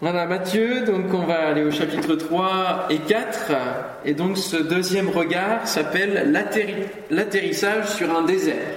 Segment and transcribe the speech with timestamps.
[0.00, 3.52] Voilà, Matthieu, donc on va aller au chapitre 3 et 4.
[4.04, 6.30] Et donc ce deuxième regard s'appelle
[7.10, 8.76] l'atterrissage sur un désert.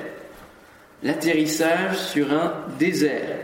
[1.03, 3.37] L'atterrissage sur un désert.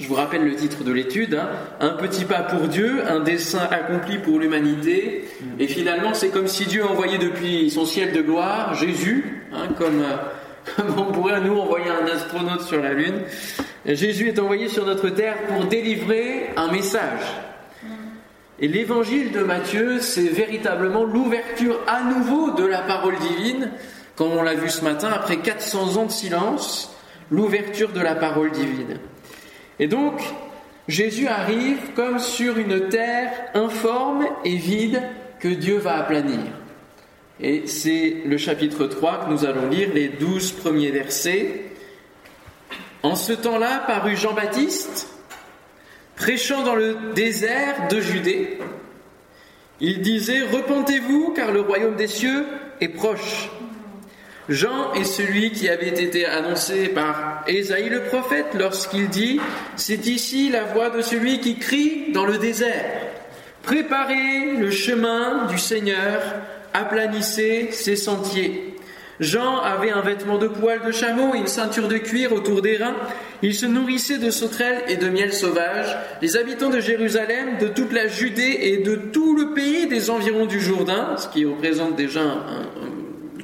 [0.00, 1.48] Je vous rappelle le titre de l'étude, hein.
[1.78, 5.28] Un petit pas pour Dieu, un dessein accompli pour l'humanité.
[5.60, 10.02] Et finalement, c'est comme si Dieu envoyait depuis son ciel de gloire Jésus, hein, comme,
[10.76, 13.22] comme on pourrait nous envoyer un astronaute sur la Lune.
[13.86, 17.20] Jésus est envoyé sur notre terre pour délivrer un message.
[18.60, 23.70] Et l'évangile de Matthieu, c'est véritablement l'ouverture à nouveau de la parole divine,
[24.16, 26.96] comme on l'a vu ce matin, après 400 ans de silence,
[27.30, 28.98] l'ouverture de la parole divine.
[29.78, 30.22] Et donc,
[30.86, 35.02] Jésus arrive comme sur une terre informe et vide
[35.40, 36.40] que Dieu va aplanir.
[37.40, 41.73] Et c'est le chapitre 3 que nous allons lire, les douze premiers versets.
[43.04, 45.08] En ce temps-là parut Jean-Baptiste,
[46.16, 48.58] prêchant dans le désert de Judée.
[49.78, 52.46] Il disait, Repentez-vous, car le royaume des cieux
[52.80, 53.50] est proche.
[54.48, 59.38] Jean est celui qui avait été annoncé par Ésaïe le prophète lorsqu'il dit,
[59.76, 62.90] C'est ici la voix de celui qui crie dans le désert.
[63.64, 66.22] Préparez le chemin du Seigneur,
[66.72, 68.73] aplanissez ses sentiers.
[69.20, 72.76] Jean avait un vêtement de poil de chameau et une ceinture de cuir autour des
[72.76, 72.96] reins.
[73.42, 75.96] Il se nourrissait de sauterelles et de miel sauvage.
[76.20, 80.46] Les habitants de Jérusalem, de toute la Judée et de tout le pays des environs
[80.46, 82.66] du Jourdain, ce qui représente déjà un,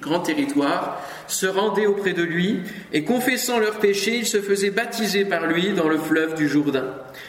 [0.01, 2.61] grand territoire, se rendaient auprès de lui
[2.93, 6.87] et confessant leurs péchés, ils se faisaient baptiser par lui dans le fleuve du Jourdain.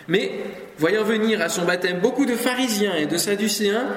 [0.07, 0.31] Mais,
[0.77, 3.87] voyant venir à son baptême beaucoup de pharisiens et de sadducéens,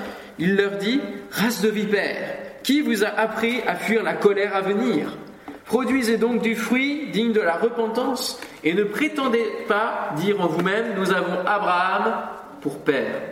[0.40, 4.60] il leur dit, race de vipères, qui vous a appris à fuir la colère à
[4.60, 5.16] venir
[5.64, 10.94] Produisez donc du fruit digne de la repentance et ne prétendez pas dire en vous-même
[10.96, 12.14] Nous avons Abraham
[12.60, 13.22] pour père.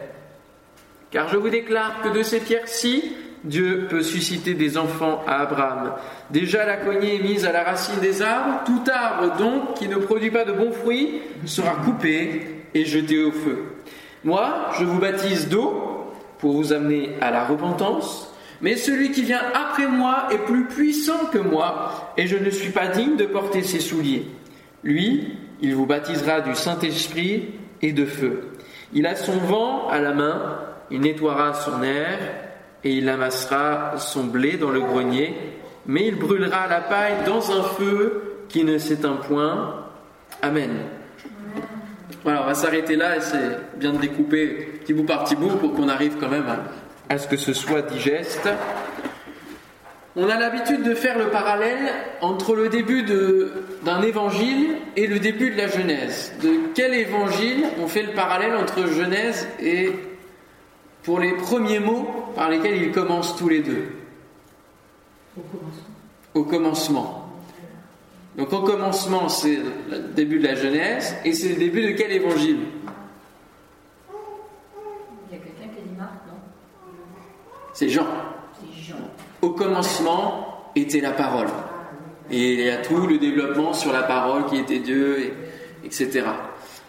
[1.11, 5.93] Car je vous déclare que de ces pierres-ci, Dieu peut susciter des enfants à Abraham.
[6.31, 8.61] Déjà la cognée est mise à la racine des arbres.
[8.65, 13.33] Tout arbre donc qui ne produit pas de bons fruits sera coupé et jeté au
[13.33, 13.65] feu.
[14.25, 18.32] Moi, je vous baptise d'eau pour vous amener à la repentance.
[18.63, 22.71] Mais celui qui vient après moi est plus puissant que moi, et je ne suis
[22.71, 24.27] pas digne de porter ses souliers.
[24.85, 27.51] Lui, il vous baptisera du Saint-Esprit
[27.83, 28.49] et de feu.
[28.93, 32.19] Il a son vent à la main, il nettoiera son air,
[32.85, 35.35] et il amassera son blé dans le grenier,
[35.87, 39.87] mais il brûlera la paille dans un feu qui ne s'éteint point.
[40.41, 40.71] Amen.
[42.25, 44.47] Voilà, on va s'arrêter là et c'est bien de découper
[44.81, 46.59] petit bout par petit bout pour qu'on arrive quand même à,
[47.09, 48.49] à ce que ce soit digeste.
[50.15, 51.91] On a l'habitude de faire le parallèle
[52.21, 53.03] entre le début
[53.83, 56.33] d'un évangile et le début de la Genèse.
[56.43, 59.91] De quel évangile on fait le parallèle entre Genèse et
[61.03, 63.87] pour les premiers mots par lesquels ils commencent tous les deux?
[65.37, 65.83] Au commencement.
[66.35, 67.29] Au commencement.
[68.37, 69.59] Donc au commencement, c'est
[69.91, 72.61] le début de la Genèse et c'est le début de quel évangile?
[77.83, 78.07] C'est Jean.
[79.41, 81.49] Au commencement était la parole.
[82.31, 85.33] Et il y a tout le développement sur la parole qui était Dieu,
[85.85, 86.23] etc.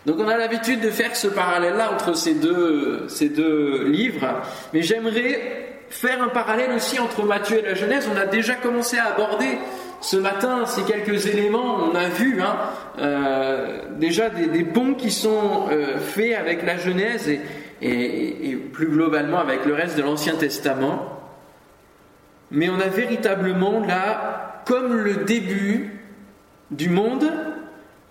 [0.06, 4.40] Donc on a l'habitude de faire ce parallèle-là entre ces deux, ces deux livres.
[4.72, 8.08] Mais j'aimerais faire un parallèle aussi entre Matthieu et la Genèse.
[8.14, 9.58] On a déjà commencé à aborder
[10.00, 11.90] ce matin ces quelques éléments.
[11.92, 12.56] On a vu hein,
[13.00, 17.42] euh, déjà des, des, ponts qui sont euh, faits avec la Genèse et,
[17.84, 21.20] et, plus globalement avec le reste de l'Ancien Testament.
[22.50, 26.00] Mais on a véritablement là, comme le début
[26.72, 27.32] du monde,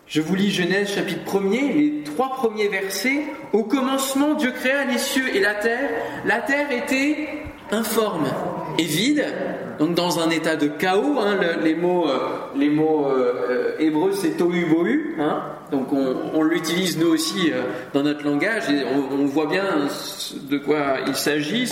[0.06, 3.24] je vous lis Genèse chapitre 1er, les trois premiers versets.
[3.52, 5.90] Au commencement, Dieu créa les cieux et la terre.
[6.24, 7.28] La terre était
[7.70, 8.26] informe
[8.78, 9.24] et vide,
[9.78, 11.18] donc dans un état de chaos.
[11.20, 12.18] Hein, les mots, euh,
[12.56, 15.16] euh, euh, hébreux, c'est tohu bohu.
[15.18, 17.50] Hein, donc on, l'utilise nous aussi
[17.94, 19.64] dans notre langage et on, voit bien
[20.34, 21.66] de quoi il s'agit.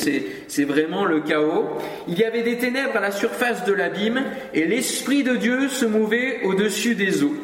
[0.49, 1.67] C'est vraiment le chaos.
[2.08, 4.23] Il y avait des ténèbres à la surface de l'abîme
[4.55, 7.35] et l'Esprit de Dieu se mouvait au-dessus des eaux.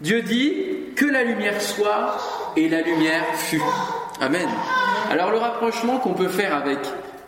[0.00, 0.54] Dieu dit
[0.96, 2.16] que la lumière soit
[2.56, 3.62] et la lumière fut.
[4.20, 4.48] Amen.
[5.10, 6.78] Alors le rapprochement qu'on peut faire avec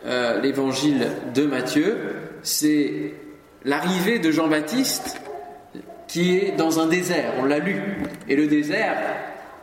[0.05, 1.97] euh, l'évangile de Matthieu,
[2.43, 3.15] c'est
[3.65, 5.21] l'arrivée de Jean-Baptiste
[6.09, 7.81] qui est dans un désert, on l'a lu.
[8.29, 8.99] Et le désert,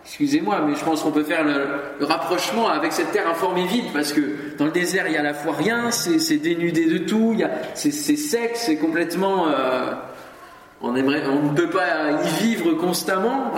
[0.03, 4.13] excusez-moi, mais je pense qu'on peut faire le, rapprochement avec cette terre informée vide, parce
[4.13, 7.37] que dans le désert, il y a à la fois rien, c'est dénudé de tout,
[7.75, 9.47] c'est sec, c'est complètement...
[9.49, 9.93] Euh,
[10.81, 13.51] On, ne peut pas y vivre constamment.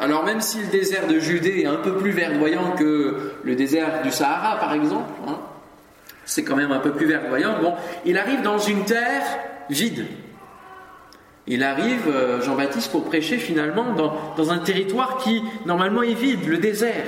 [0.00, 4.02] Alors même si le désert de Judée est un peu plus verdoyant que le désert
[4.02, 5.38] du Sahara, par exemple, hein,
[6.28, 7.58] c'est quand même un peu plus verdoyant.
[7.62, 9.22] Bon, il arrive dans une terre
[9.70, 10.06] vide.
[11.46, 16.46] Il arrive, euh, Jean-Baptiste, pour prêcher finalement dans, dans un territoire qui normalement est vide,
[16.46, 17.06] le désert.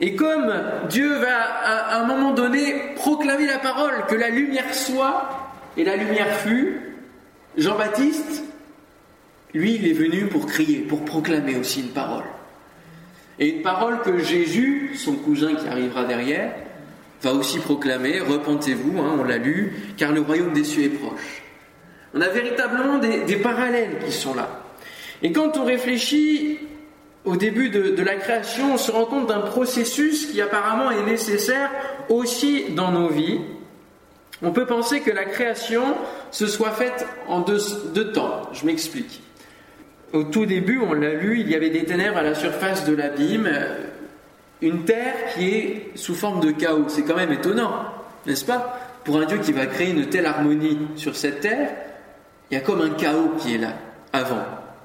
[0.00, 0.50] Et comme
[0.88, 5.28] Dieu va à un moment donné proclamer la parole, que la lumière soit,
[5.76, 6.80] et la lumière fut,
[7.58, 8.44] Jean-Baptiste,
[9.52, 12.24] lui, il est venu pour crier, pour proclamer aussi une parole.
[13.38, 16.54] Et une parole que Jésus, son cousin qui arrivera derrière,
[17.22, 21.42] va aussi proclamer, repentez-vous, hein, on l'a lu, car le royaume des cieux est proche.
[22.14, 24.64] On a véritablement des, parallèles qui sont là.
[25.22, 26.58] Et quand on réfléchit
[27.24, 31.70] au début de, la création, on se rend compte d'un processus qui apparemment est nécessaire
[32.08, 33.40] aussi dans nos vies.
[34.42, 35.94] On peut penser que la création
[36.32, 37.60] se soit faite en deux,
[37.94, 38.48] deux temps.
[38.52, 39.22] Je m'explique.
[40.12, 42.94] Au tout début, on l'a lu, il y avait des ténèbres à la surface de
[42.94, 43.48] l'abîme,
[44.62, 46.84] une terre qui est sous forme de chaos.
[46.88, 47.84] C'est quand même étonnant,
[48.26, 48.78] n'est-ce pas?
[49.04, 51.70] Pour un Dieu qui va créer une telle harmonie sur cette terre,
[52.50, 53.72] il y a comme un chaos qui est là,
[54.12, 54.44] avant.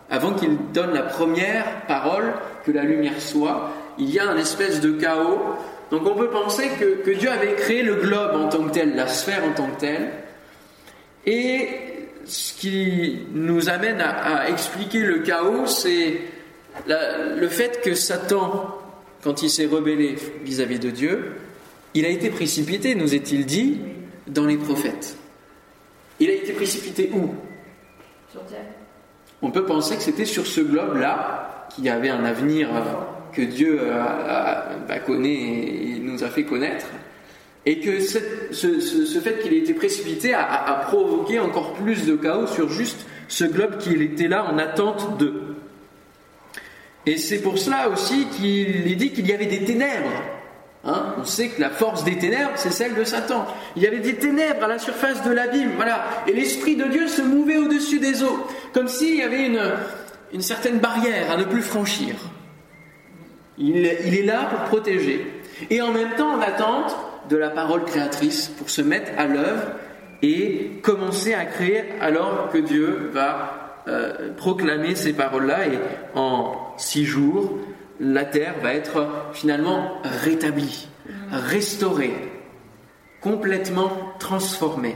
[0.09, 2.33] Avant qu'il donne la première parole,
[2.65, 5.39] que la lumière soit, il y a un espèce de chaos.
[5.91, 9.07] Donc on peut penser que, Dieu avait créé le globe en tant que tel, la
[9.07, 10.09] sphère en tant que telle.
[11.25, 11.69] Et
[12.25, 16.21] ce qui nous amène à, expliquer le chaos, c'est
[16.87, 18.77] le fait que Satan
[19.27, 20.15] quand il s'est rebellé
[20.45, 21.33] vis-à-vis de Dieu,
[21.93, 23.77] il a été précipité, nous est-il dit,
[24.25, 25.17] dans les prophètes.
[26.21, 27.31] Il a été précipité où?
[28.31, 28.63] Sur Terre.
[29.41, 32.79] On peut penser que c'était sur ce globe-là, qu'il y avait un avenir euh,
[33.33, 36.87] que Dieu a, connaît et nous a fait connaître,
[37.65, 42.47] et que ce, fait qu'il ait été précipité a, a, provoqué encore plus de chaos
[42.47, 45.46] sur juste ce globe qui était là en attente de.
[47.07, 50.11] Et c'est pour cela aussi qu'il est dit qu'il y avait des ténèbres.
[50.83, 51.15] Hein.
[51.17, 53.47] On sait que la force des ténèbres, c'est celle de Satan.
[53.77, 56.03] Il y avait des ténèbres à la surface de l'abîme, voilà.
[56.27, 59.71] Et l'Esprit de Dieu se mouvait au-dessus des eaux, comme s'il y avait une,
[60.33, 62.13] une certaine barrière à ne plus franchir.
[63.57, 65.25] Il, il est là pour protéger.
[65.69, 66.93] Et en même temps, en attente
[67.29, 69.63] de la parole créatrice, pour se mettre à l'œuvre
[70.21, 75.79] et commencer à créer alors que Dieu va euh, proclamer ces paroles-là et
[76.15, 77.57] en six jours,
[77.99, 80.87] la terre va être finalement rétablie,
[81.31, 82.13] restaurée,
[83.21, 84.95] complètement transformée.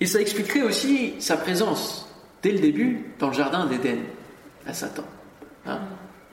[0.00, 2.08] Et ça expliquerait aussi sa présence
[2.42, 3.98] dès le début dans le jardin d'Éden
[4.66, 5.04] à Satan.
[5.66, 5.78] Hein.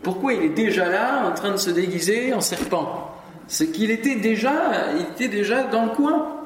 [0.01, 3.11] Pourquoi il est déjà là en train de se déguiser en serpent?
[3.47, 6.38] C'est qu'il était déjà, il était déjà dans le coin.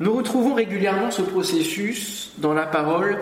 [0.00, 3.18] Nous retrouvons régulièrement ce processus dans la parole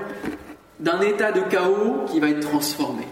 [0.78, 3.04] d'un état de chaos qui va être transformé.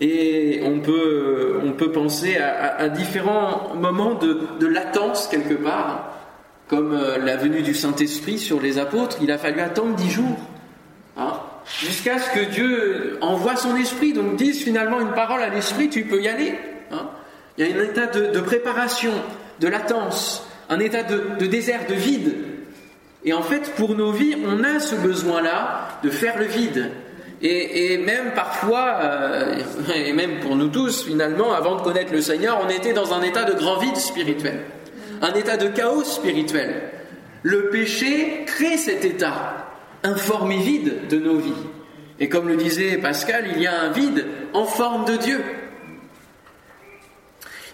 [0.00, 6.14] Et on peut, on peut penser à, différents moments de, latence quelque part,
[6.68, 10.38] comme euh, la venue du Saint-Esprit sur les apôtres, il a fallu attendre dix jours,
[11.16, 11.32] hein,
[11.80, 16.04] jusqu'à ce que Dieu envoie son esprit, donc dise finalement une parole à l'esprit, tu
[16.04, 16.54] peux y aller.
[16.92, 17.08] Hein.
[17.56, 19.12] Il y a un état de préparation,
[19.60, 22.34] de latence, un état de, désert, de vide.
[23.24, 26.90] Et en fait, pour nos vies, on a ce besoin-là de faire le vide.
[27.40, 29.60] Et, même parfois, euh,
[29.94, 33.22] et même pour nous tous, finalement, avant de connaître le Seigneur, on était dans un
[33.22, 34.60] état de grand vide spirituel,
[35.22, 36.82] un état de chaos spirituel.
[37.42, 39.68] Le péché crée cet état
[40.02, 41.52] informe et vide de nos vies.
[42.20, 45.40] Et comme le disait Pascal, il y a un vide en forme de Dieu.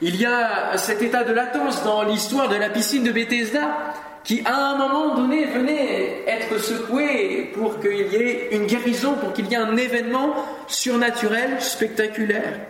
[0.07, 4.43] Il y a cet état de latence dans l'histoire de la piscine de Bethesda qui,
[4.45, 9.47] à un moment donné, venait être secoué pour qu'il y ait une guérison, pour qu'il
[9.47, 10.35] y ait un événement
[10.67, 12.61] surnaturel, spectaculaire.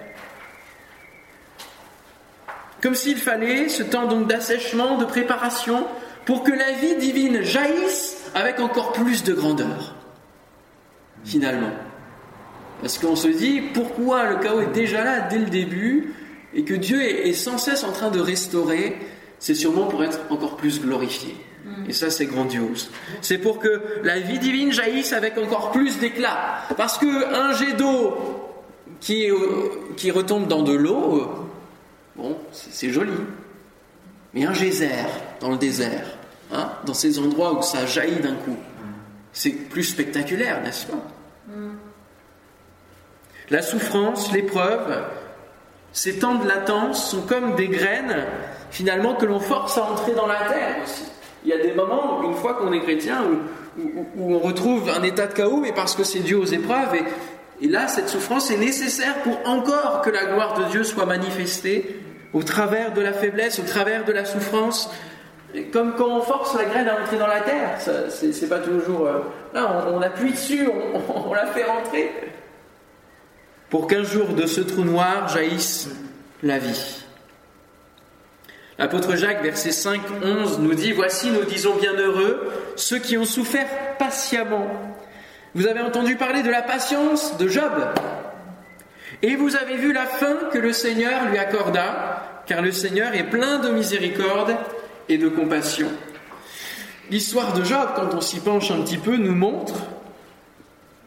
[2.80, 5.88] Comme s'il fallait ce temps donc d'assèchement, de préparation,
[6.26, 9.96] pour que la vie divine jaillisse avec encore plus de grandeur,
[11.24, 11.72] finalement.
[12.80, 16.14] Parce qu'on se dit, pourquoi le chaos est déjà là dès le début
[16.54, 18.96] et que Dieu est, sans cesse en train de restaurer,
[19.38, 21.34] c'est sûrement pour être encore plus glorifié.
[21.64, 21.90] Mm.
[21.90, 22.90] Et ça, c'est grandiose.
[23.20, 26.60] C'est pour que la vie divine jaillisse avec encore plus d'éclat.
[26.76, 28.14] Parce que un jet d'eau
[29.00, 29.28] qui,
[29.96, 31.26] qui retombe dans de l'eau, euh,
[32.16, 33.12] bon, c'est joli.
[34.32, 34.88] Mais un geyser
[35.40, 36.06] dans le désert,
[36.52, 38.56] hein, dans ces endroits où ça jaillit d'un coup,
[39.32, 41.02] c'est plus spectaculaire, n'est-ce pas?
[41.48, 41.72] Mm.
[43.50, 45.04] La souffrance, l'épreuve,
[45.94, 48.16] ces temps de latence sont comme des graines,
[48.72, 51.04] finalement, que l'on force à entrer dans la terre aussi.
[51.44, 53.22] Il y a des moments, une fois qu'on est chrétien,
[53.78, 56.96] où, on retrouve un état de chaos, mais parce que c'est Dieu aux épreuves.
[57.60, 62.00] Et, là, cette souffrance est nécessaire pour encore que la gloire de Dieu soit manifestée
[62.32, 64.90] au travers de la faiblesse, au travers de la souffrance.
[65.72, 69.06] Comme quand on force la graine à entrer dans la terre, c'est pas toujours.
[69.06, 69.20] Euh,
[69.54, 72.10] là, on, appuie dessus, on, on la fait rentrer.
[73.74, 75.88] Pour qu'un jour de ce trou noir jaillisse
[76.44, 77.02] la vie.
[78.78, 83.24] L'apôtre Jacques, verset 5, 11, nous dit Voici, nous disons bien heureux ceux qui ont
[83.24, 83.66] souffert
[83.98, 84.68] patiemment.
[85.56, 87.72] Vous avez entendu parler de la patience de Job.
[89.22, 93.28] Et vous avez vu la fin que le Seigneur lui accorda, car le Seigneur est
[93.28, 94.54] plein de miséricorde
[95.08, 95.88] et de compassion.
[97.10, 99.74] L'histoire de Job, quand on s'y penche un petit peu, nous montre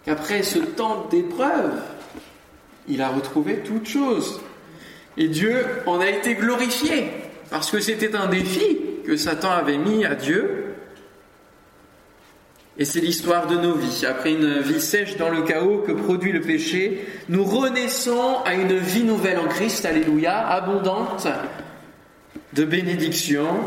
[0.04, 1.72] qu'après ce temps d'épreuve,
[2.88, 4.41] il a retrouvé toute chose.
[5.17, 7.10] Et Dieu en a été glorifié,
[7.50, 10.75] parce que c'était un défi que Satan avait mis à Dieu.
[12.77, 14.06] Et c'est l'histoire de nos vies.
[14.06, 18.77] Après une vie sèche dans le chaos que produit le péché, nous renaissons à une
[18.77, 21.27] vie nouvelle en Christ, alléluia, abondante
[22.53, 23.58] de bénédictions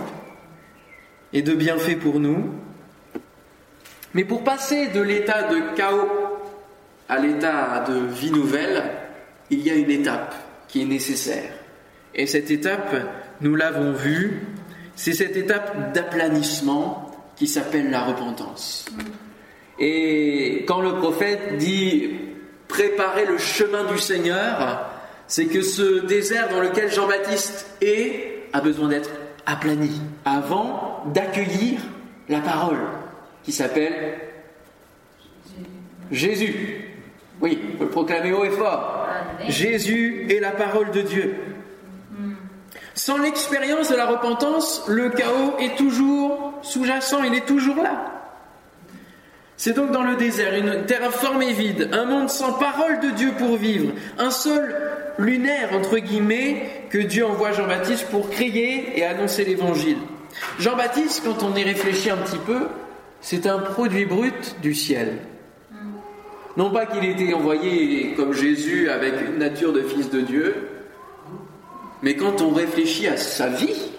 [1.32, 2.50] et de bienfaits pour nous.
[4.14, 6.08] Mais pour passer de l'état de chaos
[7.08, 8.82] à l'état de vie nouvelle,
[9.50, 10.34] il y a une étape
[10.68, 11.52] qui est nécessaire.
[12.14, 12.94] Et cette étape,
[13.40, 14.42] nous l'avons vu,
[14.96, 18.84] c'est cette étape d'aplanissement qui s'appelle la repentance.
[19.78, 22.10] Et quand le prophète dit
[22.68, 24.90] préparer le chemin du Seigneur,
[25.26, 29.10] c'est que ce désert dans lequel Jean-Baptiste est a besoin d'être
[29.46, 31.80] aplani avant d'accueillir
[32.28, 32.78] la parole
[33.42, 34.18] qui s'appelle
[36.10, 36.84] Jésus.
[37.40, 38.99] Oui, il faut le proclamer haut et fort.
[39.48, 41.34] Jésus est la parole de Dieu.
[42.94, 48.20] Sans l'expérience de la repentance, le chaos est toujours sous-jacent, il est toujours là.
[49.56, 53.10] C'est donc dans le désert, une terre informe et vide, un monde sans parole de
[53.10, 54.74] Dieu pour vivre, un seul
[55.18, 59.98] lunaire, entre guillemets, que Dieu envoie Jean-Baptiste pour crier et annoncer l'évangile.
[60.58, 62.68] Jean-Baptiste, quand on y réfléchit un petit peu,
[63.20, 65.18] c'est un produit brut du ciel.
[66.60, 70.68] Non pas qu'il ait été envoyé comme Jésus avec une nature de fils de Dieu,
[72.02, 73.90] mais quand on réfléchit à sa vie,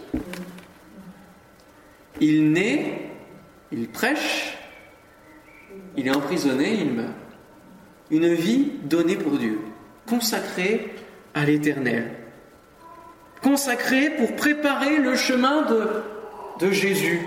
[2.20, 3.10] il naît,
[3.72, 4.60] il prêche,
[5.98, 7.10] il est emprisonné, il meurt.
[8.12, 9.58] Une vie donnée pour Dieu,
[10.08, 10.94] consacrée
[11.34, 12.12] à l'éternel.
[13.42, 15.88] Consacrée pour préparer le chemin de,
[16.64, 17.22] de Jésus,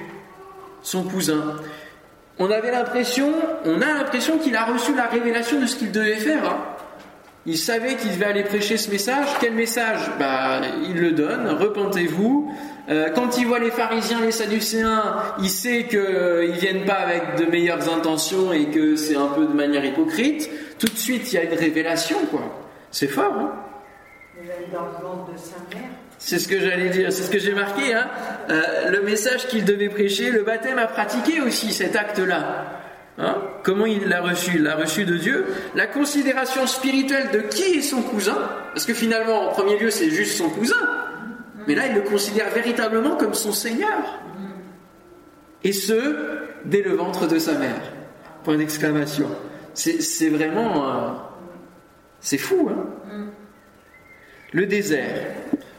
[0.80, 1.56] son cousin.
[2.38, 3.32] On avait l'impression,
[3.64, 6.44] on a l'impression qu'il a reçu la révélation de ce qu'il devait faire.
[6.44, 6.58] Hein.
[7.46, 9.26] Il savait qu'il devait aller prêcher ce message.
[9.38, 10.00] Quel message?
[10.18, 12.52] Bah, Il le donne, repentez-vous.
[12.88, 17.36] Euh, quand il voit les pharisiens, les sadducéens, il sait qu'ils ne viennent pas avec
[17.36, 20.50] de meilleures intentions et que c'est un peu de manière hypocrite.
[20.78, 22.42] Tout de suite, il y a une révélation, quoi.
[22.90, 23.52] C'est fort, hein
[26.18, 27.94] c'est ce que j'allais dire, c'est ce que j'ai marqué.
[27.94, 28.08] Hein.
[28.50, 32.80] Euh, le message qu'il devait prêcher, le baptême a pratiqué aussi cet acte-là.
[33.18, 33.36] Hein?
[33.62, 34.52] Comment il l'a reçu?
[34.56, 35.46] Il l'a reçu de Dieu.
[35.74, 38.38] La considération spirituelle de qui est son cousin,
[38.72, 40.76] parce que finalement, en premier lieu, c'est juste son cousin.
[41.66, 44.20] Mais là, il le considère véritablement comme son Seigneur.
[45.62, 47.80] Et ce, dès le ventre de sa mère.
[48.42, 49.28] Point d'exclamation.
[49.72, 50.88] C'est vraiment...
[50.88, 51.10] Euh,
[52.20, 53.26] c'est fou, hein
[54.52, 55.26] Le désert.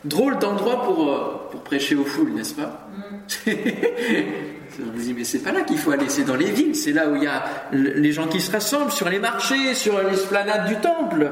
[0.05, 2.87] Drôle d'endroit pour, euh, pour prêcher aux foules, n'est-ce pas
[3.47, 7.09] On dit, mais c'est pas là qu'il faut aller, c'est dans les villes, c'est là
[7.09, 10.75] où il y a les gens qui se rassemblent, sur les marchés, sur l'esplanade du
[10.75, 11.31] temple.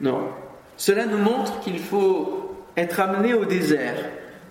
[0.00, 0.28] Non.
[0.76, 3.96] Cela nous montre qu'il faut être amené au désert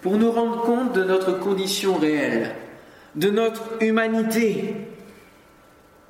[0.02, 2.56] pour nous rendre compte de notre condition réelle,
[3.16, 4.76] de notre humanité,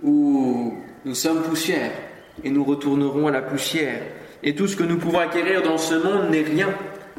[0.03, 1.91] où nous sommes poussière
[2.43, 4.01] et nous retournerons à la poussière.
[4.43, 6.69] Et tout ce que nous pouvons acquérir dans ce monde n'est rien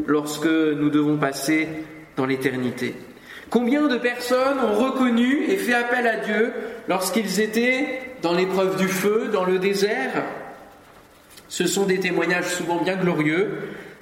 [0.07, 1.69] lorsque nous devons passer
[2.17, 2.95] dans l'éternité.
[3.51, 6.53] Combien de personnes ont reconnu et fait appel à Dieu
[6.89, 10.25] lorsqu'ils étaient dans l'épreuve du feu, dans le désert?
[11.49, 13.51] Ce sont des témoignages souvent bien glorieux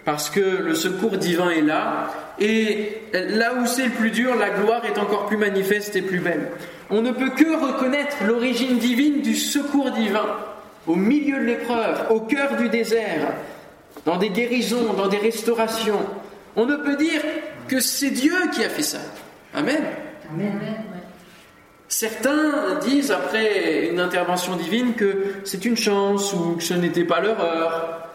[0.04, 4.50] parce que le secours divin est là et là où c'est le plus dur, la
[4.50, 6.48] gloire est encore plus manifeste et plus belle.
[6.88, 10.26] On ne peut que reconnaître l'origine divine du secours divin
[10.86, 13.34] au milieu de l'épreuve, au cœur du désert,
[14.04, 16.00] dans des guérisons, dans des restaurations.
[16.56, 17.22] On ne peut dire
[17.68, 19.00] que c'est Dieu qui a fait ça.
[19.54, 19.84] Amen.
[21.88, 27.20] Certains disent après une intervention divine que c'est une chance ou que ce n'était pas
[27.20, 28.08] leur heure.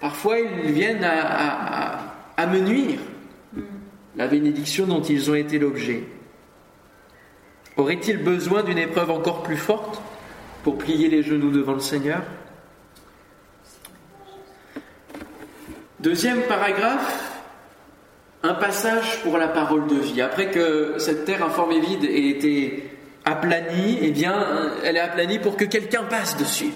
[0.00, 3.00] Parfois ils viennent à, me nuire.
[4.16, 6.04] la bénédiction dont ils ont été l'objet.
[7.76, 10.00] Aurait-il besoin d'une épreuve encore plus forte?
[10.66, 12.22] Pour plier les genoux devant le Seigneur
[16.00, 17.40] Deuxième paragraphe,
[18.42, 20.20] un passage pour la parole de vie.
[20.20, 22.90] Après que cette terre informée vide ait été
[23.24, 26.72] aplanie, eh bien, elle est aplanie pour que quelqu'un passe dessus.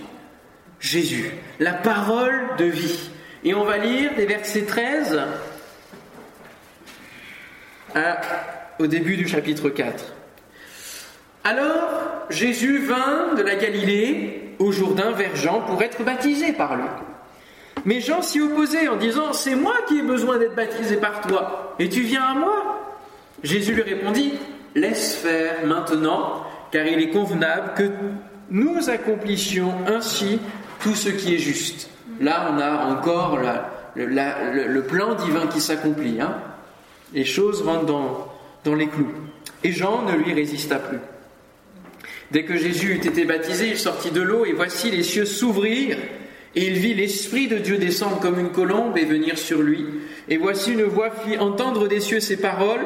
[0.78, 3.10] Jésus, la parole de vie.
[3.42, 5.20] Et on va lire des versets 13
[8.78, 10.14] au début du chapitre 4.
[11.44, 16.84] Alors Jésus vint de la Galilée au Jourdain vers Jean pour être baptisé par lui.
[17.84, 21.74] Mais Jean s'y opposait en disant C'est moi qui ai besoin d'être baptisé par toi,
[21.78, 22.80] et tu viens à moi
[23.42, 24.34] Jésus lui répondit
[24.74, 27.90] Laisse faire maintenant, car il est convenable que
[28.50, 30.38] nous accomplissions ainsi
[30.80, 31.90] tout ce qui est juste.
[32.20, 33.38] Là, on a encore
[33.96, 36.20] le, plan divin qui s'accomplit.
[36.20, 36.36] Hein.
[37.12, 38.28] les choses rentrent dans,
[38.64, 39.12] dans les clous.
[39.64, 41.00] Et Jean ne lui résista plus.
[42.30, 45.98] Dès que Jésus eut été baptisé, il sortit de l'eau, et voici les cieux s'ouvrirent,
[46.54, 49.86] et il vit l'Esprit de Dieu descendre comme une colombe et venir sur lui.
[50.28, 52.84] Et voici une voix fit entendre des cieux ces paroles,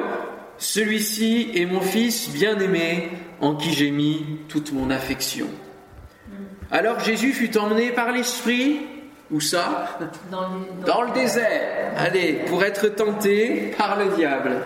[0.57, 3.09] Celui-ci est mon Fils bien-aimé,
[3.41, 5.49] en qui j'ai mis toute mon affection.
[6.71, 8.81] Alors Jésus fut emmené par l'Esprit,
[9.31, 9.99] où ça?
[10.31, 11.93] Dans, le désert.
[11.97, 14.63] Allez, pour être tenté par le diable.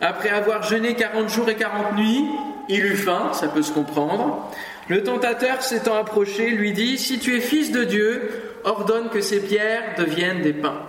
[0.00, 2.24] Après avoir jeûné 40 jours et 40 nuits,
[2.68, 4.50] il eut faim, ça peut se comprendre.
[4.88, 8.30] Le tentateur s'étant approché, lui dit, Si tu es fils de Dieu,
[8.64, 10.82] ordonne que ces pierres deviennent des pains.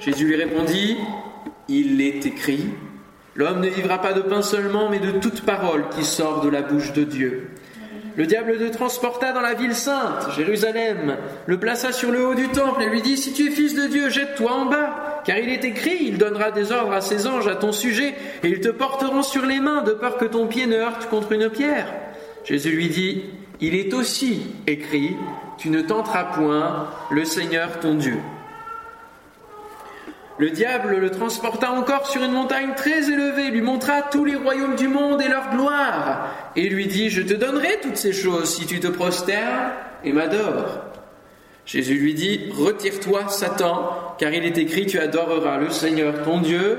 [0.00, 0.96] Jésus lui répondit,
[1.68, 2.66] Il est écrit,
[3.34, 6.62] L'homme ne vivra pas de pain seulement, mais de toute parole qui sort de la
[6.62, 7.50] bouche de Dieu.
[8.16, 12.48] Le diable le transporta dans la ville sainte, Jérusalem, le plaça sur le haut du
[12.48, 15.50] temple et lui dit, Si tu es fils de Dieu, jette-toi en bas, car il
[15.50, 18.70] est écrit, il donnera des ordres à ses anges à ton sujet, et ils te
[18.70, 21.92] porteront sur les mains, de peur que ton pied ne heurte contre une pierre.
[22.44, 23.24] Jésus lui dit,
[23.60, 25.18] Il est aussi écrit,
[25.58, 28.16] Tu ne tenteras point le Seigneur ton Dieu.
[30.38, 34.76] Le diable le transporta encore sur une montagne très élevée, lui montra tous les royaumes
[34.76, 38.64] du monde et leur gloire, et lui dit, Je te donnerai toutes ces choses si
[38.64, 39.72] tu te prosternes
[40.04, 40.87] et m'adores.
[41.68, 46.78] Jésus lui dit, Retire-toi, Satan, car il est écrit, Tu adoreras le Seigneur ton Dieu,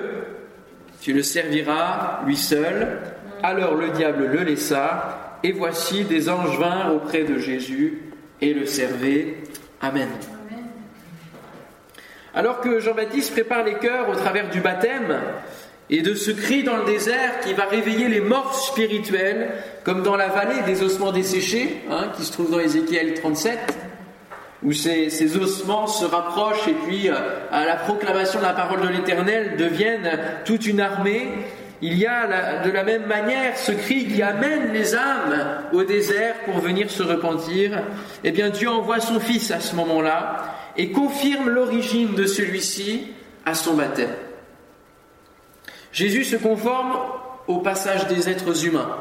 [0.99, 2.99] tu le serviras lui seul.
[3.43, 8.01] Alors le diable le laissa, et voici des anges vinrent auprès de Jésus
[8.41, 9.37] et le servaient.
[9.79, 10.09] Amen.
[12.33, 15.19] Alors que Jean-Baptiste prépare les cœurs au travers du baptême
[15.91, 19.51] et de ce cri dans le désert qui va réveiller les morts spirituels,
[19.83, 23.59] comme dans la vallée des ossements desséchés, hein, qui se trouve dans Ézéchiel 37,
[24.63, 27.15] où ces, ossements se rapprochent et puis euh,
[27.51, 31.29] à la proclamation de la parole de l'Éternel deviennent toute une armée.
[31.81, 36.35] Il y a de la même manière ce cri qui amène les âmes au désert
[36.43, 37.83] pour venir se repentir.
[38.25, 43.13] Eh bien Dieu envoie son Fils à ce moment-là et confirme l'origine de celui-ci
[43.45, 44.13] à son baptême.
[45.93, 46.97] Jésus se conforme
[47.47, 48.95] au passage des êtres humains.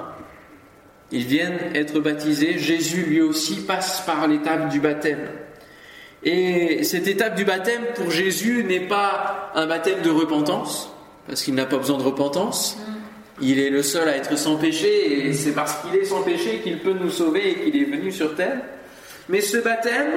[1.11, 5.29] Ils viennent être baptisés, Jésus lui aussi passe par l'étape du baptême.
[6.25, 10.93] Et cette étape du baptême pour Jésus n'est pas un baptême de repentance,
[11.27, 12.77] parce qu'il n'a pas besoin de repentance.
[13.41, 16.61] Il est le seul à être sans péché, et c'est parce qu'il est sans péché
[16.65, 18.61] qu'il peut nous sauver et qu'il est venu sur terre.
[19.29, 20.11] Mais ce baptême,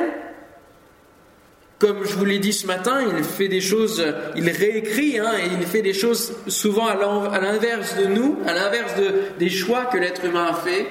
[1.77, 4.03] comme je vous l'ai dit ce matin, il fait des choses,
[4.35, 6.95] il réécrit, hein, et il fait des choses souvent à
[7.39, 8.93] l'inverse de nous, à l'inverse
[9.37, 10.87] des choix que l'être humain a fait.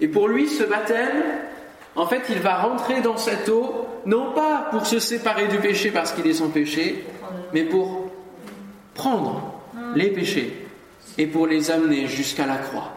[0.00, 1.24] Et pour lui, ce baptême,
[1.96, 5.90] en fait, il va rentrer dans cette eau, non pas pour se séparer du péché
[5.90, 7.04] parce qu'il est sans péché,
[7.52, 8.10] mais pour
[8.94, 9.60] prendre
[9.94, 10.66] les péchés
[11.18, 12.92] et pour les amener jusqu'à la croix.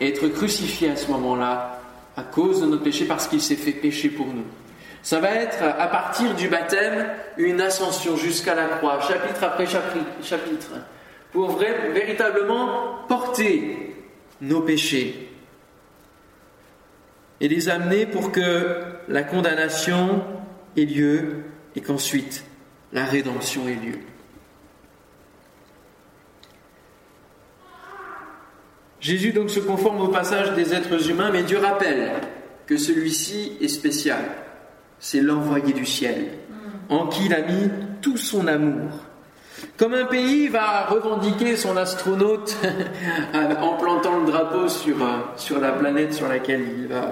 [0.00, 1.80] Et être crucifié à ce moment-là
[2.16, 4.44] à cause de notre péché parce qu'il s'est fait pécher pour nous.
[5.02, 10.72] Ça va être à partir du baptême une ascension jusqu'à la croix, chapitre après chapitre,
[11.32, 13.94] pour véritablement porter
[14.40, 15.25] nos péchés
[17.40, 20.22] et les amener pour que la condamnation
[20.76, 21.44] ait lieu
[21.74, 22.44] et qu'ensuite
[22.92, 23.98] la rédemption ait lieu.
[29.00, 32.12] Jésus donc se conforme au passage des êtres humains, mais Dieu rappelle
[32.66, 34.24] que celui-ci est spécial
[34.98, 36.26] c'est l'envoyé du ciel,
[36.88, 37.70] en qui il a mis
[38.00, 38.90] tout son amour.
[39.76, 42.56] Comme un pays va revendiquer son astronaute
[43.60, 47.10] en plantant le drapeau sur, euh, sur la planète sur laquelle il va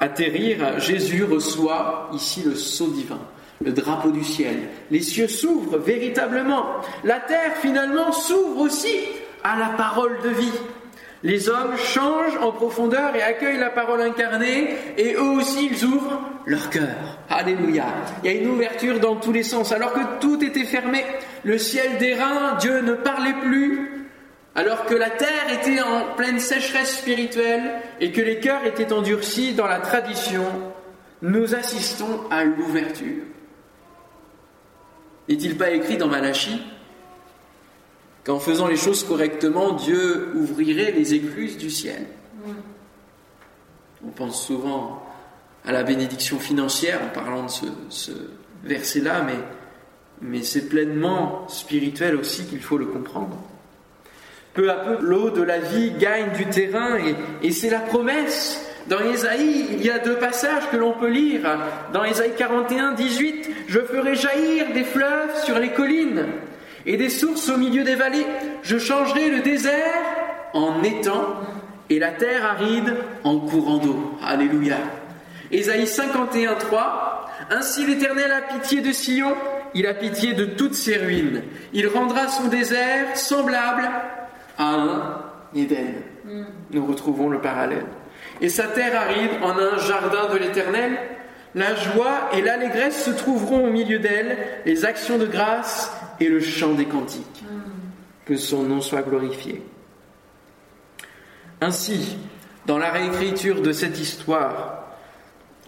[0.00, 3.20] atterrir, Jésus reçoit ici le sceau divin,
[3.62, 4.68] le drapeau du ciel.
[4.90, 6.66] Les cieux s'ouvrent véritablement.
[7.04, 8.96] La terre finalement s'ouvre aussi
[9.44, 10.52] à la parole de vie.
[11.22, 16.20] Les hommes changent en profondeur et accueillent la parole incarnée et eux aussi ils ouvrent
[16.46, 17.18] leur cœur.
[17.28, 17.84] Alléluia.
[18.22, 19.72] Il y a une ouverture dans tous les sens.
[19.72, 21.04] Alors que tout était fermé,
[21.44, 24.08] le ciel d'airain, Dieu ne parlait plus,
[24.54, 29.52] alors que la terre était en pleine sécheresse spirituelle et que les cœurs étaient endurcis
[29.52, 30.44] dans la tradition,
[31.20, 33.24] nous assistons à l'ouverture.
[35.28, 36.62] N'est-il pas écrit dans Malachie
[38.24, 42.06] qu'en faisant les choses correctement, Dieu ouvrirait les écluses du ciel
[44.04, 45.02] On pense souvent
[45.64, 47.50] à la bénédiction financière en parlant de
[47.88, 48.12] ce,
[48.64, 49.26] verset-là,
[50.22, 53.36] mais, c'est pleinement spirituel aussi qu'il faut le comprendre.
[54.52, 58.66] Peu à peu, l'eau de la vie gagne du terrain et, et c'est la promesse
[58.88, 61.42] dans Ésaïe, il y a deux passages que l'on peut lire.
[61.92, 66.26] Dans Ésaïe 41, 18, Je ferai jaillir des fleuves sur les collines
[66.86, 68.26] et des sources au milieu des vallées.
[68.62, 69.72] Je changerai le désert
[70.52, 71.40] en étang
[71.88, 74.18] et la terre aride en courant d'eau.
[74.24, 74.76] Alléluia.
[75.50, 79.34] Ésaïe 51, 3, Ainsi l'Éternel a pitié de Sion,
[79.74, 81.42] il a pitié de toutes ses ruines.
[81.72, 83.88] Il rendra son désert semblable
[84.56, 85.94] à un Éden.
[86.24, 86.42] Mm.
[86.72, 87.86] Nous retrouvons le parallèle
[88.40, 90.92] et sa terre arrive en un jardin de l'Éternel.
[91.54, 96.40] La joie et l'allégresse se trouveront au milieu d'elle, les actions de grâce et le
[96.40, 97.44] chant des cantiques.
[98.24, 99.62] Que son nom soit glorifié.
[101.60, 102.16] Ainsi,
[102.66, 104.84] dans la réécriture de cette histoire,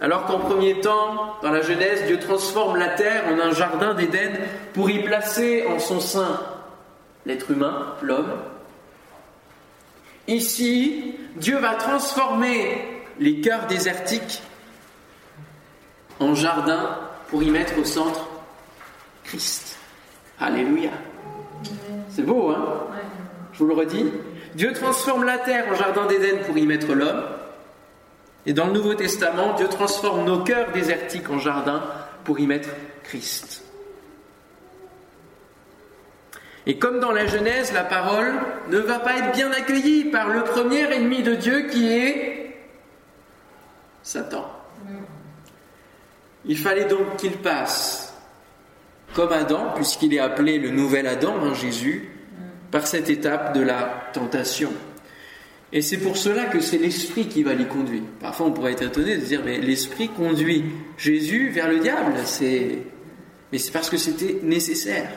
[0.00, 4.32] alors qu'en premier temps, dans la Genèse, Dieu transforme la terre en un jardin d'Éden
[4.74, 6.40] pour y placer en son sein
[7.24, 8.32] l'être humain, l'homme,
[10.28, 14.42] Ici, Dieu va transformer les cœurs désertiques
[16.20, 18.28] en jardin pour y mettre au centre
[19.24, 19.78] Christ.
[20.42, 20.90] Alléluia.
[22.08, 22.88] C'est beau, hein?
[23.52, 24.12] Je vous le redis.
[24.54, 27.22] Dieu transforme la terre en jardin d'Éden pour y mettre l'homme.
[28.44, 31.82] Et dans le Nouveau Testament, Dieu transforme nos cœurs désertiques en jardin
[32.24, 32.70] pour y mettre
[33.04, 33.62] Christ.
[36.66, 38.34] Et comme dans la Genèse, la parole
[38.68, 42.56] ne va pas être bien accueillie par le premier ennemi de Dieu qui est
[44.02, 44.50] Satan.
[46.44, 48.11] Il fallait donc qu'il passe,
[49.14, 52.08] comme Adam, puisqu'il est appelé le nouvel Adam, hein, Jésus,
[52.70, 54.70] par cette étape de la tentation.
[55.72, 58.02] Et c'est pour cela que c'est l'esprit qui va l'y conduire.
[58.20, 60.64] Parfois on pourrait être étonné de dire, mais l'esprit conduit
[60.98, 62.12] Jésus vers le diable.
[63.52, 65.08] Mais c'est parce que c'était nécessaire.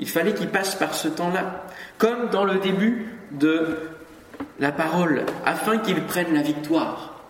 [0.00, 1.66] Il fallait qu'il passe par ce temps-là,
[1.98, 3.76] comme dans le début de
[4.60, 7.20] la parole, afin qu'il prenne la victoire.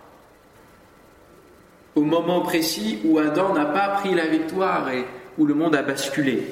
[1.94, 5.06] Au moment précis où Adam n'a pas pris la victoire et
[5.38, 6.46] où le monde a basculé.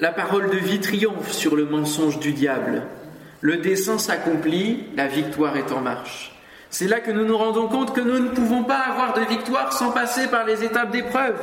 [0.00, 2.82] La parole de vie triomphe sur le mensonge du diable.
[3.40, 6.34] Le dessein s'accomplit, la victoire est en marche.
[6.70, 9.72] C'est là que nous nous rendons compte que nous ne pouvons pas avoir de victoire
[9.72, 11.38] sans passer par les étapes d'épreuve.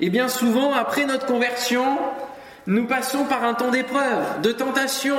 [0.00, 1.98] Et bien souvent, après notre conversion,
[2.66, 5.16] nous passons par un temps d'épreuve, de tentation,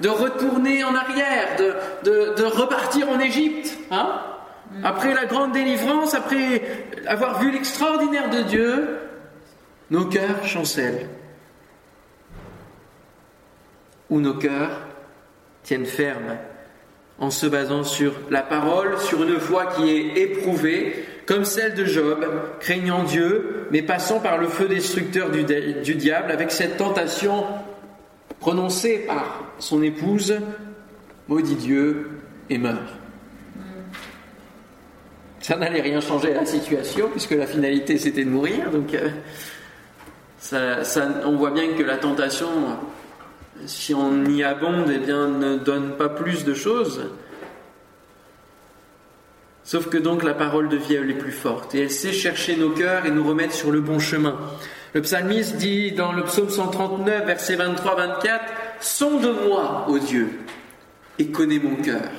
[0.00, 1.56] de retourner en arrière,
[2.04, 3.78] de, repartir en Égypte.
[3.90, 4.20] Hein
[4.84, 6.62] après la grande délivrance, après
[7.06, 8.88] avoir vu l'extraordinaire de Dieu,
[9.90, 11.08] nos cœurs chancellent.
[14.08, 14.80] Ou nos cœurs
[15.62, 16.36] tiennent ferme
[17.18, 21.84] en se basant sur la parole, sur une foi qui est éprouvée, comme celle de
[21.84, 22.26] Job,
[22.60, 27.44] craignant Dieu, mais passant par le feu destructeur du, du diable, avec cette tentation
[28.40, 30.34] prononcée par son épouse,
[31.28, 32.10] maudit Dieu
[32.48, 32.94] et meurt.
[35.40, 39.10] Ça n'allait rien changer à la situation, puisque la finalité c'était de mourir, donc euh,
[40.52, 42.48] on voit bien que la tentation
[43.66, 47.02] si on y abonde, eh bien, ne donne pas plus de choses.
[49.64, 52.56] Sauf que donc la parole de vie, elle est plus forte et elle sait chercher
[52.56, 54.36] nos cœurs et nous remettre sur le bon chemin.
[54.94, 58.40] Le psalmiste dit dans le psaume 139, verset 23-24,
[58.80, 60.40] Sonde-moi, ô Dieu,
[61.18, 62.10] et connais mon cœur.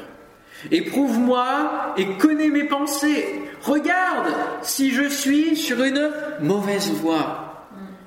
[0.69, 3.41] Éprouve-moi et connais mes pensées.
[3.63, 4.31] Regarde
[4.61, 7.40] si je suis sur une mauvaise voie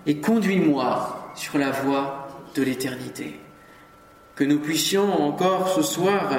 [0.06, 3.38] et conduis-moi sur la voie de l'éternité.
[4.36, 6.30] Que nous puissions encore ce soir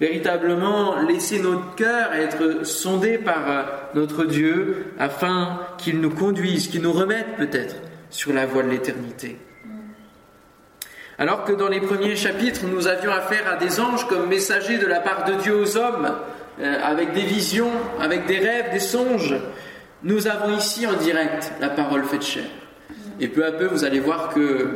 [0.00, 3.44] véritablement laisser notre cœur être sondé par
[3.94, 7.76] notre Dieu afin qu'il nous conduise, qu'il nous remette peut-être
[8.10, 9.38] sur la voie de l'éternité.
[11.18, 14.86] Alors que dans les premiers chapitres, nous avions affaire à des anges comme messagers de
[14.86, 16.10] la part de Dieu aux hommes,
[16.60, 17.70] euh, avec des visions,
[18.00, 19.36] avec des rêves, des songes,
[20.04, 22.46] nous avons ici en direct la parole faite chair.
[23.20, 24.68] Et peu à peu, vous allez voir que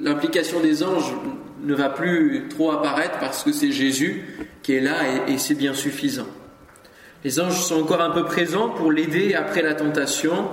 [0.00, 1.14] l'implication des anges
[1.62, 4.24] ne va plus trop apparaître parce que c'est Jésus
[4.62, 6.26] qui est là et, c'est bien suffisant.
[7.24, 10.48] Les anges sont encore un peu présents pour l'aider après la tentation,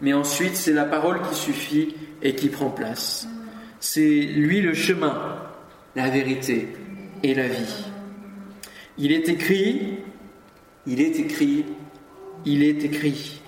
[0.00, 3.26] mais ensuite c'est la parole qui suffit et qui prend place.
[3.80, 5.38] C'est lui le chemin,
[5.94, 6.68] la vérité
[7.22, 7.84] et la vie.
[8.98, 9.98] Il est écrit,
[10.86, 11.64] il est écrit,
[12.44, 13.40] il est écrit.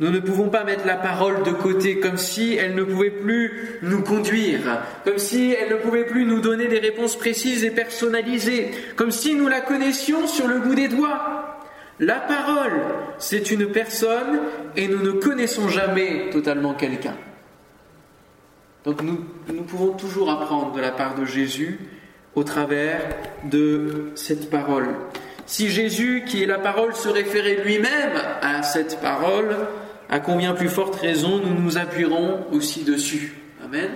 [0.00, 3.78] Nous ne pouvons pas mettre la parole de côté comme si elle ne pouvait plus
[3.82, 8.72] nous conduire, comme si elle ne pouvait plus nous donner des réponses précises et personnalisées,
[8.96, 11.60] comme si nous la connaissions sur le bout des doigts.
[12.00, 12.72] La parole,
[13.18, 14.40] c'est une personne
[14.76, 17.14] et nous ne connaissons jamais totalement quelqu'un.
[18.84, 21.78] Donc nous, nous pouvons toujours apprendre de la part de Jésus
[22.34, 23.00] au travers
[23.44, 24.88] de cette parole.
[25.46, 29.54] Si Jésus, qui est la parole, se référait lui-même à cette parole,
[30.08, 33.34] à combien plus forte raison nous nous appuierons aussi dessus.
[33.64, 33.90] Amen.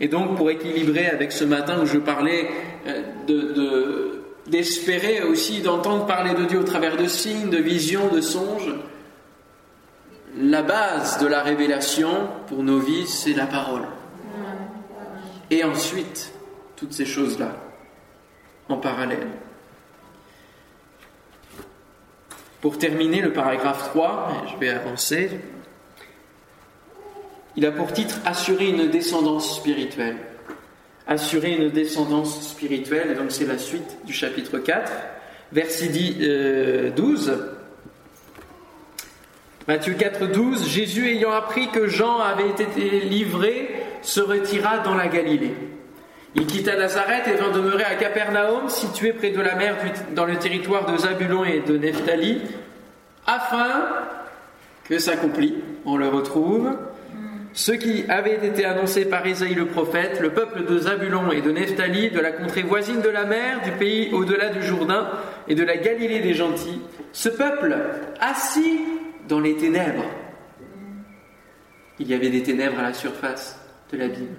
[0.00, 2.48] Et donc, pour équilibrer avec ce matin où je parlais
[2.86, 8.74] euh, d'espérer aussi d'entendre parler de Dieu au travers de signes, de visions, de songes,
[10.36, 13.82] la base de la révélation pour nos vies, c'est la parole.
[15.50, 16.32] Et ensuite,
[16.76, 17.54] toutes ces choses-là,
[18.68, 19.28] en parallèle.
[22.62, 25.30] Pour terminer le paragraphe 3, je vais avancer,
[27.56, 30.16] il a pour titre Assurer une descendance spirituelle.
[31.08, 34.92] Assurer une descendance spirituelle, et donc c'est la suite du chapitre 4,
[35.50, 37.30] verset 12.
[37.30, 37.36] Euh,
[39.66, 45.08] Matthieu 4, 12, Jésus ayant appris que Jean avait été livré, se retira dans la
[45.08, 45.54] Galilée.
[46.34, 49.76] Il quitta Nazareth et vint demeurer à Capernaum, situé près de la mer
[50.14, 52.40] dans le territoire de Zabulon et de Nephtali,
[53.26, 53.86] afin
[54.84, 56.70] que s'accomplit, on le retrouve,
[57.52, 61.50] ce qui avait été annoncé par Isaïe le prophète, le peuple de Zabulon et de
[61.50, 65.10] Nephtali, de la contrée voisine de la mer, du pays au-delà du Jourdain
[65.48, 66.80] et de la Galilée des gentils,
[67.12, 67.76] ce peuple
[68.20, 68.80] assis
[69.28, 70.06] dans les ténèbres.
[71.98, 73.60] Il y avait des ténèbres à la surface
[73.92, 74.34] de la Bible.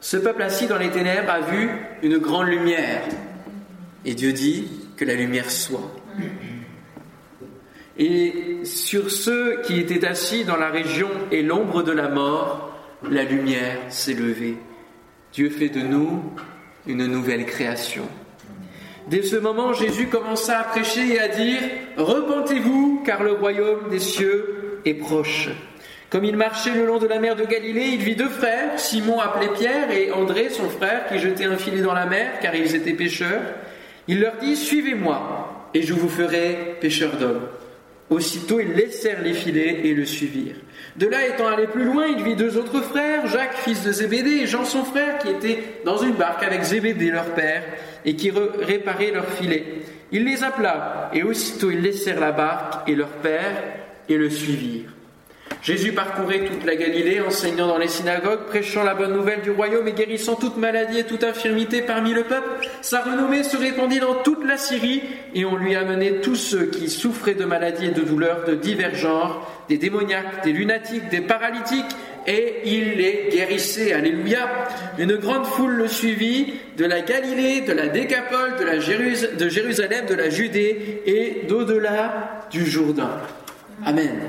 [0.00, 1.70] Ce peuple assis dans les ténèbres a vu
[2.02, 3.02] une grande lumière.
[4.04, 5.92] Et Dieu dit que la lumière soit.
[7.98, 12.72] Et sur ceux qui étaient assis dans la région et l'ombre de la mort,
[13.10, 14.56] la lumière s'est levée.
[15.32, 16.22] Dieu fait de nous
[16.86, 18.08] une nouvelle création.
[19.08, 21.60] Dès ce moment, Jésus commença à prêcher et à dire,
[21.96, 25.48] Repentez-vous, car le royaume des cieux est proche.
[26.10, 29.20] Comme il marchait le long de la mer de Galilée, il vit deux frères, Simon
[29.20, 32.74] appelé Pierre et André, son frère, qui jetaient un filet dans la mer, car ils
[32.74, 33.42] étaient pêcheurs.
[34.06, 37.46] Il leur dit, Suivez-moi, et je vous ferai pêcheurs d'hommes.
[38.08, 40.56] Aussitôt ils laissèrent les filets et le suivirent.
[40.96, 44.38] De là étant allé plus loin, il vit deux autres frères, Jacques fils de Zébédée
[44.42, 47.62] et Jean son frère, qui étaient dans une barque avec Zébédée leur père,
[48.06, 49.82] et qui réparaient leurs filets.
[50.10, 53.62] Il les appela, et aussitôt ils laissèrent la barque et leur père,
[54.08, 54.90] et le suivirent.
[55.62, 59.88] Jésus parcourait toute la Galilée, enseignant dans les synagogues, prêchant la bonne nouvelle du royaume
[59.88, 62.68] et guérissant toute maladie et toute infirmité parmi le peuple.
[62.80, 65.02] Sa renommée se répandit dans toute la Syrie
[65.34, 68.94] et on lui amenait tous ceux qui souffraient de maladies et de douleurs de divers
[68.94, 73.92] genres, des démoniaques, des lunatiques, des paralytiques, et il les guérissait.
[73.92, 74.48] Alléluia.
[74.98, 80.06] Une grande foule le suivit de la Galilée, de la Décapole, de, la de Jérusalem,
[80.06, 83.10] de la Judée et d'au-delà du Jourdain.
[83.84, 84.20] Amen.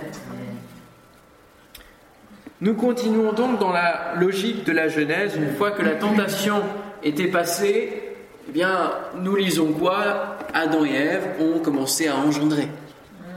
[2.62, 5.38] Nous continuons donc dans la logique de la Genèse.
[5.38, 6.62] Une fois que la tentation
[7.02, 8.04] était passée,
[8.50, 10.36] eh bien, nous lisons quoi?
[10.54, 12.68] Adam et Ève ont commencé à engendrer.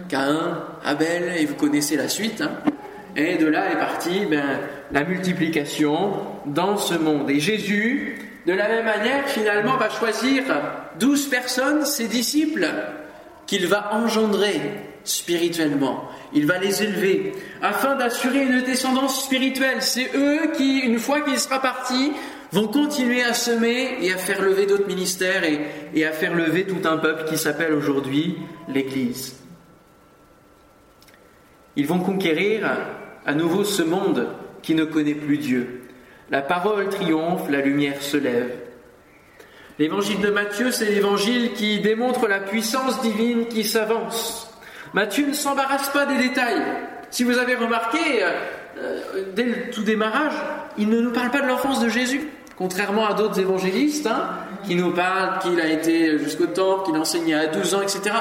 [0.08, 2.40] Caïn, Abel, et vous connaissez la suite.
[2.40, 2.50] Hein.
[3.14, 4.58] et de là est partie ben,
[4.90, 6.14] la multiplication
[6.46, 7.30] dans ce monde.
[7.30, 10.42] Et Jésus, de la même manière, finalement, va choisir
[10.98, 12.66] douze personnes, ses disciples,
[13.46, 14.60] qu'il va engendrer
[15.04, 16.08] spirituellement.
[16.32, 19.82] Il va les élever afin d'assurer une descendance spirituelle.
[19.82, 22.12] C'est eux qui, une fois qu'il sera parti,
[22.52, 25.60] vont continuer à semer et à faire lever d'autres ministères et,
[25.94, 28.36] et, à faire lever tout un peuple qui s'appelle aujourd'hui
[28.68, 29.36] l'Église.
[31.76, 32.70] Ils vont conquérir
[33.24, 34.28] à nouveau ce monde
[34.62, 35.82] qui ne connaît plus Dieu.
[36.30, 38.50] La parole triomphe, la lumière se lève.
[39.78, 44.51] L'évangile de Matthieu, c'est l'évangile qui démontre la puissance divine qui s'avance.
[44.94, 46.62] Matthieu ne s'embarrasse pas des détails.
[47.10, 48.30] Si vous avez remarqué, euh,
[48.78, 50.34] euh, dès le tout démarrage,
[50.76, 54.30] il ne nous parle pas de l'enfance de Jésus, contrairement à d'autres évangélistes hein,
[54.64, 58.14] qui nous parlent qu'il a été jusqu'au temple, qu'il enseignait à 12 ans, etc.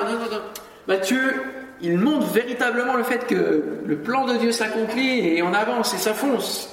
[0.88, 1.34] Matthieu,
[1.82, 5.98] il montre véritablement le fait que le plan de Dieu s'accomplit et on avance et
[5.98, 6.70] ça fonce.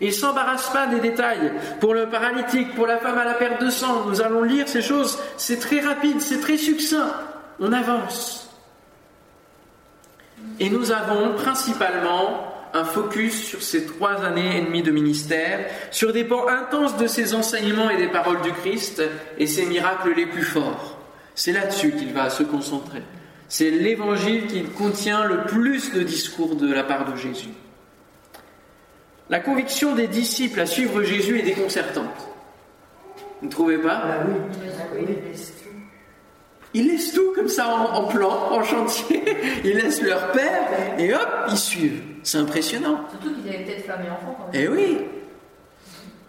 [0.00, 1.52] Il ne s'embarrasse pas des détails.
[1.80, 4.82] Pour le paralytique, pour la femme à la perte de sang, nous allons lire ces
[4.82, 5.18] choses.
[5.36, 7.12] C'est très rapide, c'est très succinct.
[7.60, 8.41] On avance.
[10.62, 16.12] Et nous avons principalement un focus sur ces trois années et demie de ministère, sur
[16.12, 19.02] des pans intenses de ses enseignements et des paroles du Christ
[19.38, 21.00] et ses miracles les plus forts.
[21.34, 23.02] C'est là-dessus qu'il va se concentrer.
[23.48, 27.50] C'est l'évangile qui contient le plus de discours de la part de Jésus.
[29.30, 32.28] La conviction des disciples à suivre Jésus est déconcertante.
[33.40, 34.00] Vous ne trouvez pas?
[34.04, 34.24] Ah
[36.74, 39.22] Ils laissent tout comme ça en, plan, en chantier.
[39.64, 42.02] Ils laissent leur père et hop, ils suivent.
[42.22, 43.00] C'est impressionnant.
[43.10, 44.36] Surtout qu'ils avaient peut-être femme et enfant.
[44.38, 44.98] Quand Eh oui.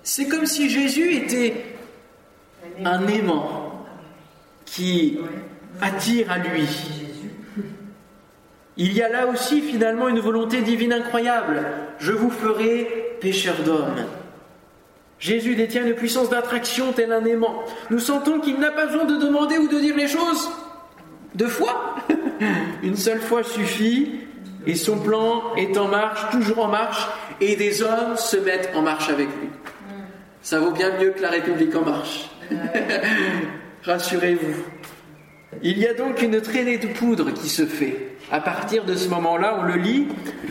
[0.04, 1.64] C'est comme si Jésus était
[2.84, 3.86] un aimant
[4.66, 5.18] qui
[5.82, 6.68] attire à lui.
[8.76, 11.64] Il y a là aussi finalement une volonté divine incroyable.
[12.00, 14.06] Je vous ferai pécheur d'hommes.
[15.24, 17.64] Jésus détient une puissance d'attraction tel un aimant.
[17.90, 20.50] Nous sentons qu'il n'a pas besoin de demander ou de dire les choses
[21.34, 21.96] deux fois.
[22.84, 24.20] Une seule fois suffit
[24.68, 27.08] et son plan est en marche, toujours en marche,
[27.40, 29.48] et des hommes se mettent en marche avec lui.
[30.42, 32.30] Ça vaut bien mieux que la République en marche.
[33.84, 34.62] Rassurez-vous.
[35.62, 38.18] Il y a donc une traînée de poudre qui se fait.
[38.30, 40.08] À partir de ce moment-là, on le lit.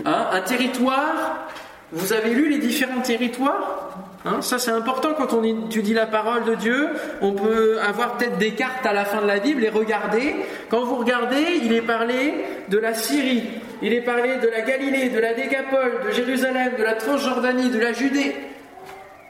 [0.07, 1.47] hein, un territoire,
[1.93, 3.93] vous avez lu les différents territoires?
[4.25, 6.91] Hein, ça c'est important quand on étudie la parole de Dieu.
[7.21, 10.37] On peut avoir peut-être des cartes à la fin de la Bible et regarder.
[10.69, 12.35] Quand vous regardez, il est parlé
[12.69, 13.43] de la Syrie,
[13.83, 17.81] il est parlé de la Galilée, de la Décapole, de Jérusalem, de la Transjordanie, de
[17.81, 18.37] la Judée.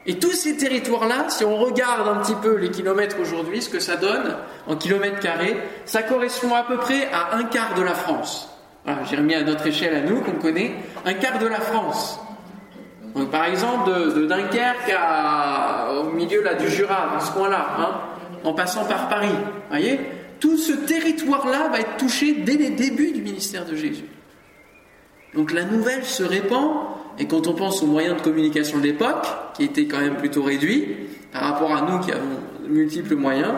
[0.05, 3.79] Et tous ces territoires-là, si on regarde un petit peu les kilomètres aujourd'hui, ce que
[3.79, 4.35] ça donne
[4.67, 8.49] en kilomètres carrés, ça correspond à peu près à un quart de la France.
[9.09, 10.75] J'ai remis à notre échelle à nous, qu'on connaît,
[11.05, 12.19] un quart de la France.
[13.15, 17.91] Donc, par exemple, de, Dunkerque à, au milieu là, du Jura, dans ce coin-là, hein,
[18.43, 19.35] en passant par Paris.
[19.69, 19.99] voyez?
[20.39, 24.05] Tout ce territoire-là va être touché dès les débuts du ministère de Jésus.
[25.33, 26.71] Donc la nouvelle se répand,
[27.17, 30.43] et quand on pense aux moyens de communication de l'époque, qui étaient quand même plutôt
[30.43, 30.95] réduits,
[31.31, 33.53] par rapport à nous qui avons de multiples moyens,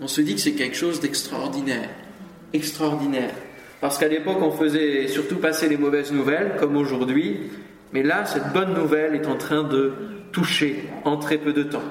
[0.00, 1.88] on se dit que c'est quelque chose d'extraordinaire.
[2.52, 3.34] Extraordinaire.
[3.80, 7.50] Parce qu'à l'époque, on faisait surtout passer les mauvaises nouvelles, comme aujourd'hui,
[7.92, 9.92] mais là, cette bonne nouvelle est en train de
[10.32, 11.82] toucher en très peu de temps.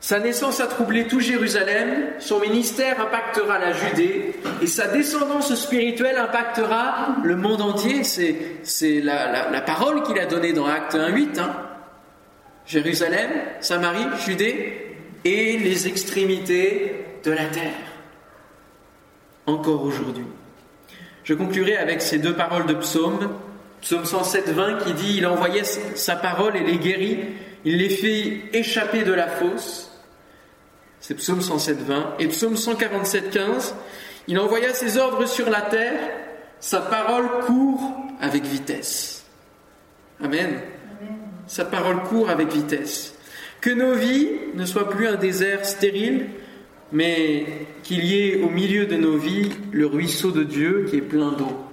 [0.00, 1.88] Sa naissance a troublé tout Jérusalem,
[2.18, 8.02] son ministère impactera la Judée et sa descendance spirituelle impactera le monde entier.
[8.02, 11.38] C'est, la- la parole qu'il a donnée dans Acte 1.8.
[11.38, 11.52] Hein.
[12.66, 17.70] Jérusalem, Samarie, Judée et les extrémités de la terre.
[19.46, 20.26] Encore aujourd'hui.
[21.22, 23.30] Je conclurai avec ces deux paroles de psaume.
[23.82, 27.18] Psaume 107, 20 qui dit Il envoyait sa parole et les guérit,
[27.64, 29.90] il les fait échapper de la fosse.
[31.00, 32.14] C'est psaume 107, 20.
[32.20, 33.74] Et psaume 147, 15
[34.28, 35.98] Il envoya ses ordres sur la terre,
[36.60, 37.80] sa parole court
[38.20, 39.26] avec vitesse.
[40.22, 40.60] Amen.
[41.48, 43.16] Sa parole court avec vitesse.
[43.60, 46.28] Que nos vies ne soient plus un désert stérile,
[46.92, 51.00] mais qu'il y ait au milieu de nos vies le ruisseau de Dieu qui est
[51.00, 51.71] plein d'eau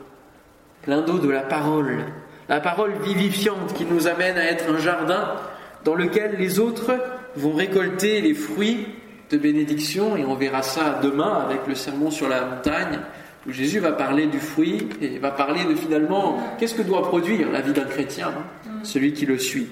[0.87, 2.05] d'eau de la parole,
[2.47, 5.35] la parole vivifiante qui nous amène à être un jardin
[5.83, 6.97] dans lequel les autres
[7.35, 8.87] vont récolter les fruits
[9.29, 12.99] de bénédiction, et on verra ça demain avec le sermon sur la montagne,
[13.47, 17.51] où Jésus va parler du fruit et va parler de finalement qu'est-ce que doit produire
[17.51, 19.67] la vie d'un chrétien, hein, celui qui le suit.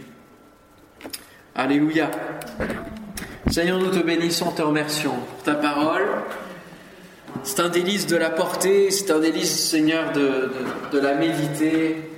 [1.55, 2.11] Alléluia.
[3.49, 6.05] Seigneur, nous te bénissons, te remercions pour ta parole.
[7.43, 10.51] C'est un délice de la porter, c'est un délice, Seigneur, de,
[10.91, 12.09] de- la méditer.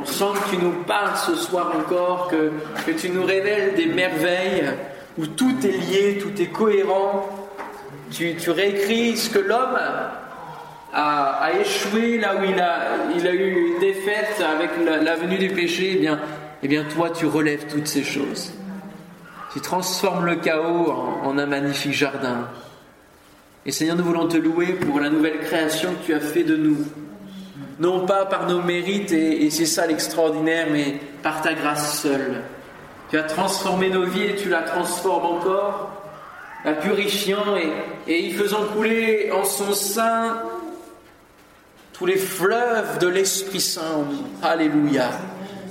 [0.00, 2.50] On sent que tu nous parles ce soir encore, que,
[2.86, 4.64] que tu nous révèles des merveilles
[5.18, 7.28] où tout est lié, tout est cohérent.
[8.10, 9.78] Tu, tu réécris ce que l'homme
[10.92, 12.78] a, a échoué là où il a,
[13.16, 14.70] il a eu une défaite avec
[15.02, 15.92] la, venue du péché.
[15.96, 16.20] Eh bien,
[16.62, 18.52] eh bien, toi, tu relèves toutes ces choses.
[19.52, 22.48] Tu transformes le chaos en un magnifique jardin.
[23.66, 26.56] Et Seigneur, nous voulons te louer pour la nouvelle création que tu as fait de
[26.56, 26.76] nous.
[27.80, 32.42] Non pas par nos mérites, et, c'est ça l'extraordinaire, mais par ta grâce seule.
[33.10, 35.90] Tu as transformé nos vies et tu la transformes encore,
[36.64, 40.42] la purifiant et, et y faisant couler en son sein
[41.94, 44.04] tous les fleuves de l'Esprit Saint.
[44.42, 45.10] Alléluia.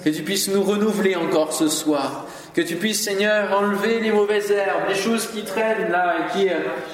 [0.03, 2.25] Que tu puisses nous renouveler encore ce soir.
[2.53, 6.39] Que tu puisses, Seigneur, enlever les mauvaises herbes, les choses qui traînent là et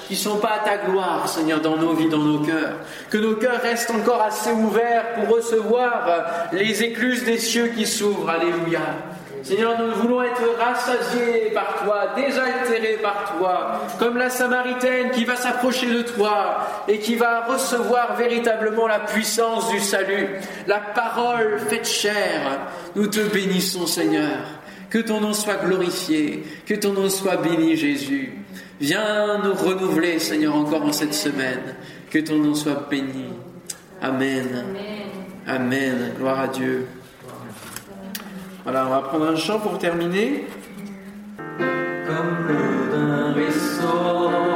[0.07, 2.76] qui ne sont pas à ta gloire, Seigneur, dans nos vies, dans nos cœurs.
[3.10, 8.30] Que nos cœurs restent encore assez ouverts pour recevoir les écluses des cieux qui s'ouvrent.
[8.30, 8.80] Alléluia.
[9.43, 15.36] Seigneur, nous voulons être rassasiés par toi, désaltérés par toi, comme la Samaritaine qui va
[15.36, 20.28] s'approcher de toi et qui va recevoir véritablement la puissance du salut,
[20.68, 22.60] la parole faite chair.
[22.95, 24.59] Nous te bénissons, Seigneur.
[24.90, 28.34] Que ton nom soit glorifié, que ton nom soit béni, Jésus.
[28.82, 31.76] Viens nous renouveler, Seigneur, encore en cette semaine.
[32.10, 33.26] Que ton nom soit béni.
[34.02, 34.66] Amen.
[35.48, 36.14] Amen.
[36.18, 36.88] Gloire à Dieu.
[38.64, 40.46] Voilà, on va prendre un chant pour terminer.
[41.38, 44.49] Comme l'eau d'un ruisseau.